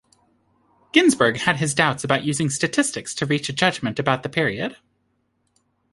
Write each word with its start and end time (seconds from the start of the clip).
Ginzburg 0.93 1.37
had 1.37 1.57
his 1.57 1.75
doubts 1.75 2.03
about 2.03 2.23
using 2.23 2.49
statistics 2.49 3.13
to 3.13 3.27
reach 3.27 3.49
a 3.49 3.53
judgment 3.53 3.99
about 3.99 4.23
the 4.23 4.29
period. 4.29 4.77